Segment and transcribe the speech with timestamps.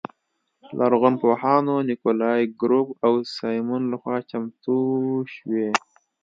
[0.77, 4.77] لرغونپوهانو نیکولای ګروب او سیمون لخوا چمتو
[5.33, 5.69] شوې.